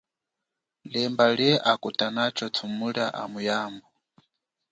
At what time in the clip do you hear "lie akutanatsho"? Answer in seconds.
1.37-2.45